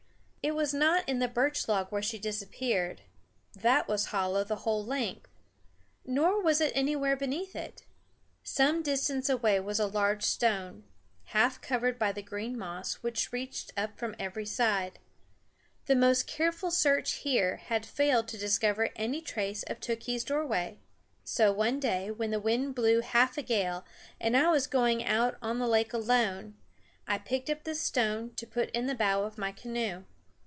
[0.43, 3.01] It was not in the birch log where she disappeared
[3.53, 5.29] that was hollow the whole length
[6.03, 7.85] nor was it anywhere beneath it.
[8.41, 10.83] Some distance away was a large stone,
[11.25, 14.97] half covered by the green moss which reached up from every side.
[15.85, 20.79] The most careful search here had failed to discover any trace of Tookhees' doorway;
[21.23, 23.85] so one day when the wind blew half a gale
[24.19, 26.57] and I was going out on the lake alone,
[27.07, 30.05] I picked up this stone to put in the bow of my canoe.